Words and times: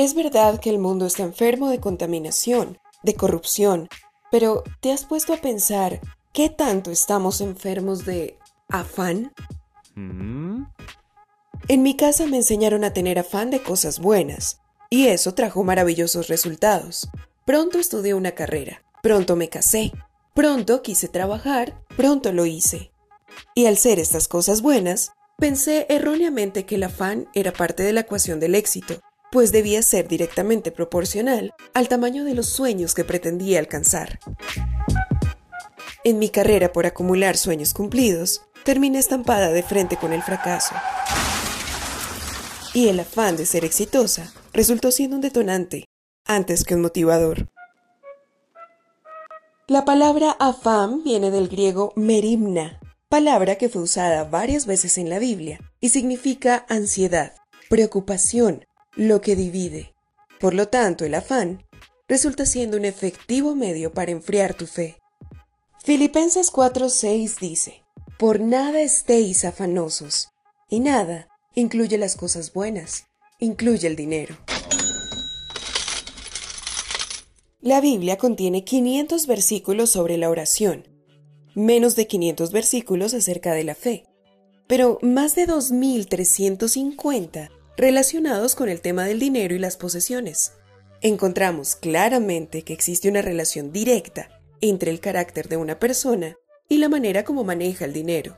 Es 0.00 0.14
verdad 0.14 0.58
que 0.58 0.70
el 0.70 0.78
mundo 0.78 1.04
está 1.04 1.24
enfermo 1.24 1.68
de 1.68 1.78
contaminación, 1.78 2.78
de 3.02 3.12
corrupción, 3.12 3.90
pero 4.30 4.64
¿te 4.80 4.92
has 4.92 5.04
puesto 5.04 5.34
a 5.34 5.36
pensar 5.36 6.00
qué 6.32 6.48
tanto 6.48 6.90
estamos 6.90 7.42
enfermos 7.42 8.06
de 8.06 8.38
afán? 8.70 9.30
¿Mm? 9.96 10.62
En 11.68 11.82
mi 11.82 11.98
casa 11.98 12.24
me 12.24 12.38
enseñaron 12.38 12.82
a 12.82 12.94
tener 12.94 13.18
afán 13.18 13.50
de 13.50 13.62
cosas 13.62 13.98
buenas, 13.98 14.62
y 14.88 15.08
eso 15.08 15.34
trajo 15.34 15.64
maravillosos 15.64 16.28
resultados. 16.28 17.10
Pronto 17.44 17.78
estudié 17.78 18.14
una 18.14 18.30
carrera, 18.30 18.82
pronto 19.02 19.36
me 19.36 19.50
casé, 19.50 19.92
pronto 20.32 20.80
quise 20.80 21.08
trabajar, 21.08 21.78
pronto 21.98 22.32
lo 22.32 22.46
hice. 22.46 22.90
Y 23.54 23.66
al 23.66 23.76
ser 23.76 23.98
estas 23.98 24.28
cosas 24.28 24.62
buenas, 24.62 25.12
pensé 25.36 25.84
erróneamente 25.90 26.64
que 26.64 26.76
el 26.76 26.84
afán 26.84 27.28
era 27.34 27.52
parte 27.52 27.82
de 27.82 27.92
la 27.92 28.00
ecuación 28.00 28.40
del 28.40 28.54
éxito, 28.54 29.02
pues 29.30 29.52
debía 29.52 29.82
ser 29.82 30.08
directamente 30.08 30.72
proporcional 30.72 31.54
al 31.74 31.88
tamaño 31.88 32.24
de 32.24 32.34
los 32.34 32.46
sueños 32.46 32.94
que 32.94 33.04
pretendía 33.04 33.58
alcanzar. 33.58 34.18
En 36.02 36.18
mi 36.18 36.30
carrera 36.30 36.72
por 36.72 36.86
acumular 36.86 37.36
sueños 37.36 37.74
cumplidos, 37.74 38.42
terminé 38.64 38.98
estampada 38.98 39.50
de 39.50 39.62
frente 39.62 39.96
con 39.96 40.12
el 40.12 40.22
fracaso. 40.22 40.74
Y 42.72 42.88
el 42.88 43.00
afán 43.00 43.36
de 43.36 43.46
ser 43.46 43.64
exitosa 43.64 44.32
resultó 44.52 44.90
siendo 44.92 45.16
un 45.16 45.22
detonante, 45.22 45.84
antes 46.24 46.64
que 46.64 46.74
un 46.74 46.82
motivador. 46.82 47.48
La 49.66 49.84
palabra 49.84 50.32
afán 50.38 51.04
viene 51.04 51.30
del 51.30 51.48
griego 51.48 51.92
merimna, 51.96 52.80
palabra 53.08 53.56
que 53.56 53.68
fue 53.68 53.82
usada 53.82 54.24
varias 54.24 54.66
veces 54.66 54.98
en 54.98 55.08
la 55.08 55.18
Biblia 55.18 55.60
y 55.80 55.90
significa 55.90 56.64
ansiedad, 56.68 57.34
preocupación, 57.68 58.64
lo 58.96 59.20
que 59.20 59.36
divide. 59.36 59.94
Por 60.40 60.54
lo 60.54 60.68
tanto, 60.68 61.04
el 61.04 61.14
afán 61.14 61.64
resulta 62.08 62.46
siendo 62.46 62.76
un 62.76 62.84
efectivo 62.84 63.54
medio 63.54 63.92
para 63.92 64.10
enfriar 64.10 64.54
tu 64.54 64.66
fe. 64.66 64.98
Filipenses 65.84 66.52
4:6 66.52 67.38
dice, 67.38 67.82
Por 68.18 68.40
nada 68.40 68.80
estéis 68.80 69.44
afanosos, 69.44 70.30
y 70.68 70.80
nada 70.80 71.28
incluye 71.54 71.98
las 71.98 72.16
cosas 72.16 72.52
buenas, 72.52 73.04
incluye 73.38 73.86
el 73.86 73.96
dinero. 73.96 74.36
La 77.60 77.80
Biblia 77.80 78.18
contiene 78.18 78.64
500 78.64 79.26
versículos 79.26 79.90
sobre 79.90 80.16
la 80.16 80.30
oración, 80.30 80.88
menos 81.54 81.94
de 81.94 82.06
500 82.06 82.52
versículos 82.52 83.14
acerca 83.14 83.52
de 83.52 83.64
la 83.64 83.74
fe, 83.74 84.04
pero 84.66 84.98
más 85.02 85.34
de 85.34 85.46
2.350 85.46 87.50
relacionados 87.80 88.56
con 88.56 88.68
el 88.68 88.82
tema 88.82 89.06
del 89.06 89.18
dinero 89.18 89.54
y 89.54 89.58
las 89.58 89.78
posesiones. 89.78 90.52
Encontramos 91.00 91.76
claramente 91.76 92.60
que 92.60 92.74
existe 92.74 93.08
una 93.08 93.22
relación 93.22 93.72
directa 93.72 94.28
entre 94.60 94.90
el 94.90 95.00
carácter 95.00 95.48
de 95.48 95.56
una 95.56 95.78
persona 95.78 96.36
y 96.68 96.76
la 96.76 96.90
manera 96.90 97.24
como 97.24 97.42
maneja 97.42 97.86
el 97.86 97.94
dinero. 97.94 98.36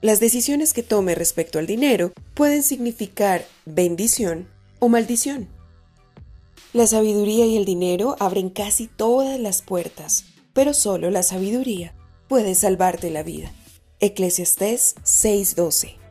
Las 0.00 0.20
decisiones 0.20 0.72
que 0.72 0.82
tome 0.82 1.14
respecto 1.14 1.58
al 1.58 1.66
dinero 1.66 2.14
pueden 2.32 2.62
significar 2.62 3.44
bendición 3.66 4.48
o 4.78 4.88
maldición. 4.88 5.48
La 6.72 6.86
sabiduría 6.86 7.44
y 7.44 7.58
el 7.58 7.66
dinero 7.66 8.16
abren 8.20 8.48
casi 8.48 8.86
todas 8.86 9.38
las 9.38 9.60
puertas, 9.60 10.24
pero 10.54 10.72
solo 10.72 11.10
la 11.10 11.22
sabiduría 11.22 11.94
puede 12.26 12.54
salvarte 12.54 13.10
la 13.10 13.22
vida. 13.22 13.52
Eclesiastés 14.00 14.94
6:12 15.04 16.01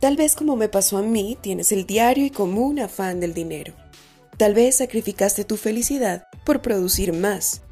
Tal 0.00 0.14
vez 0.14 0.36
como 0.36 0.54
me 0.54 0.68
pasó 0.68 0.98
a 0.98 1.02
mí, 1.02 1.36
tienes 1.40 1.72
el 1.72 1.84
diario 1.84 2.24
y 2.24 2.30
común 2.30 2.78
afán 2.78 3.18
del 3.18 3.34
dinero. 3.34 3.74
Tal 4.36 4.54
vez 4.54 4.76
sacrificaste 4.76 5.42
tu 5.44 5.56
felicidad 5.56 6.28
por 6.44 6.62
producir 6.62 7.12
más. 7.12 7.62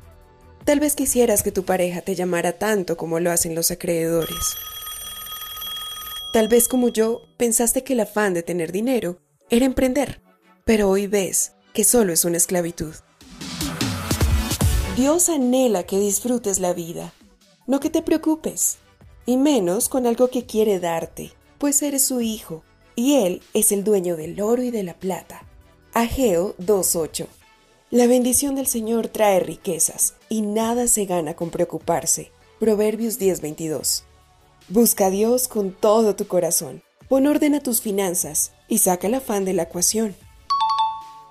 Tal 0.65 0.81
vez 0.81 0.97
quisieras 0.97 1.45
que 1.45 1.53
tu 1.53 1.65
pareja 1.65 2.01
te 2.01 2.17
llamara 2.17 2.59
tanto 2.59 2.97
como 2.97 3.21
lo 3.21 3.31
hacen 3.31 3.55
los 3.55 3.71
acreedores. 3.71 4.57
Tal 6.33 6.49
vez 6.49 6.67
como 6.67 6.89
yo 6.89 7.21
pensaste 7.37 7.85
que 7.85 7.93
el 7.93 8.01
afán 8.01 8.35
de 8.35 8.43
tener 8.43 8.73
dinero 8.73 9.21
era 9.49 9.65
emprender, 9.65 10.21
pero 10.65 10.91
hoy 10.91 11.07
ves 11.07 11.53
que 11.73 11.85
solo 11.85 12.13
es 12.13 12.25
una 12.25 12.39
esclavitud. 12.39 12.95
Dios 14.97 15.29
anhela 15.29 15.85
que 15.85 16.01
disfrutes 16.01 16.59
la 16.59 16.73
vida, 16.73 17.13
no 17.69 17.79
que 17.79 17.91
te 17.91 18.03
preocupes, 18.03 18.79
y 19.27 19.37
menos 19.37 19.89
con 19.89 20.07
algo 20.07 20.29
que 20.29 20.45
quiere 20.45 20.81
darte 20.81 21.33
pues 21.59 21.83
eres 21.83 22.05
su 22.05 22.21
hijo, 22.21 22.63
y 22.95 23.17
él 23.17 23.43
es 23.55 23.73
el 23.73 23.85
dueño 23.85 24.17
del 24.17 24.41
oro 24.41 24.63
y 24.63 24.71
de 24.71 24.83
la 24.83 24.95
plata. 24.95 25.47
Ageo 25.93 26.57
2.8 26.59 27.27
La 27.91 28.07
bendición 28.07 28.55
del 28.55 28.67
Señor 28.67 29.09
trae 29.09 29.41
riquezas, 29.41 30.15
y 30.29 30.43
nada 30.43 30.89
se 30.89 31.05
gana 31.07 31.35
con 31.35 31.51
preocuparse. 31.51 32.33
Proverbios 32.59 33.21
10.22 33.21 34.03
Busca 34.69 35.07
a 35.07 35.11
Dios 35.11 35.47
con 35.47 35.73
todo 35.73 36.17
tu 36.17 36.27
corazón. 36.27 36.83
Pon 37.09 37.27
orden 37.27 37.55
a 37.55 37.61
tus 37.61 37.81
finanzas 37.81 38.53
y 38.67 38.79
saca 38.79 39.07
el 39.07 39.15
afán 39.15 39.45
de 39.45 39.53
la 39.53 39.65
ecuación. 39.65 40.17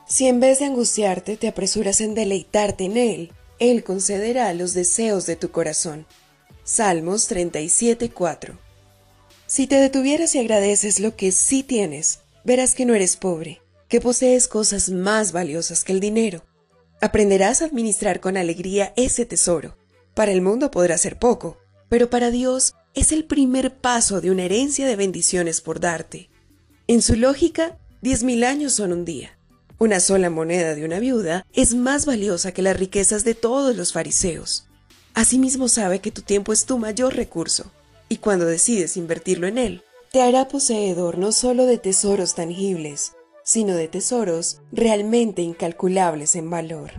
Si 0.07 0.27
en 0.27 0.39
vez 0.39 0.59
de 0.59 0.65
angustiarte 0.65 1.35
te 1.35 1.47
apresuras 1.47 1.99
en 1.99 2.13
deleitarte 2.13 2.85
en 2.85 2.95
Él, 2.97 3.33
Él 3.59 3.83
concederá 3.83 4.53
los 4.53 4.73
deseos 4.73 5.25
de 5.25 5.35
tu 5.35 5.51
corazón. 5.51 6.05
Salmos 6.63 7.29
37.4 7.29 8.64
si 9.55 9.67
te 9.67 9.77
detuvieras 9.77 10.35
y 10.35 10.39
agradeces 10.39 10.99
lo 10.99 11.16
que 11.16 11.31
sí 11.31 11.63
tienes, 11.63 12.19
verás 12.43 12.75
que 12.75 12.85
no 12.85 12.93
eres 12.93 13.16
pobre, 13.16 13.61
que 13.88 14.01
posees 14.01 14.49
cosas 14.49 14.89
más 14.89 15.31
valiosas 15.31 15.85
que 15.85 15.93
el 15.93 16.01
dinero. 16.01 16.43
Aprenderás 16.99 17.61
a 17.61 17.66
administrar 17.67 18.19
con 18.19 18.35
alegría 18.35 18.91
ese 18.97 19.25
tesoro. 19.25 19.77
Para 20.13 20.33
el 20.33 20.41
mundo 20.41 20.71
podrá 20.71 20.97
ser 20.97 21.17
poco, 21.17 21.57
pero 21.88 22.09
para 22.09 22.31
Dios 22.31 22.73
es 22.95 23.13
el 23.13 23.23
primer 23.23 23.77
paso 23.77 24.19
de 24.19 24.29
una 24.29 24.43
herencia 24.43 24.88
de 24.88 24.97
bendiciones 24.97 25.61
por 25.61 25.79
darte. 25.79 26.29
En 26.87 27.01
su 27.01 27.16
lógica, 27.16 27.77
diez 28.01 28.23
mil 28.23 28.43
años 28.43 28.73
son 28.73 28.91
un 28.91 29.05
día. 29.05 29.39
Una 29.79 30.01
sola 30.01 30.29
moneda 30.29 30.75
de 30.75 30.83
una 30.83 30.99
viuda 30.99 31.45
es 31.53 31.75
más 31.75 32.05
valiosa 32.05 32.51
que 32.51 32.61
las 32.61 32.77
riquezas 32.77 33.23
de 33.23 33.35
todos 33.35 33.73
los 33.77 33.93
fariseos. 33.93 34.67
Asimismo 35.13 35.69
sabe 35.69 35.99
que 35.99 36.11
tu 36.11 36.23
tiempo 36.23 36.51
es 36.51 36.66
tu 36.66 36.77
mayor 36.77 37.16
recurso 37.16 37.72
y 38.15 38.17
cuando 38.17 38.45
decides 38.45 38.95
invertirlo 38.95 39.45
en 39.45 39.57
él, 39.57 39.83
te 40.09 40.21
hará 40.21 40.47
poseedor 40.47 41.17
no 41.17 41.33
solo 41.33 41.65
de 41.65 41.77
tesoros 41.77 42.33
tangibles, 42.33 43.11
sino 43.43 43.75
de 43.75 43.89
tesoros 43.89 44.61
realmente 44.71 45.41
incalculables 45.41 46.37
en 46.37 46.49
valor. 46.49 46.91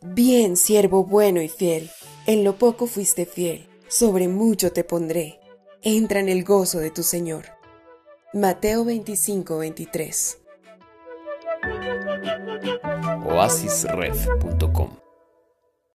Bien, 0.00 0.56
siervo 0.56 1.04
bueno 1.04 1.42
y 1.42 1.48
fiel, 1.48 1.90
en 2.26 2.42
lo 2.42 2.56
poco 2.56 2.86
fuiste 2.86 3.26
fiel, 3.26 3.68
sobre 3.86 4.28
mucho 4.28 4.72
te 4.72 4.82
pondré. 4.82 5.40
Entra 5.82 6.20
en 6.20 6.30
el 6.30 6.42
gozo 6.42 6.78
de 6.78 6.90
tu 6.90 7.02
Señor. 7.02 7.44
Mateo 8.32 8.86
25, 8.86 9.58
23. 9.58 10.38
oasisref.com 13.26 15.07